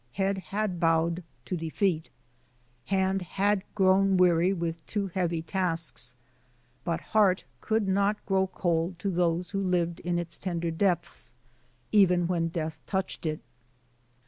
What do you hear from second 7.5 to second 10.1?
could not grow cold to those who lived